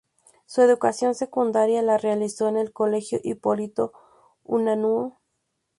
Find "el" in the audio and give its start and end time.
2.57-2.73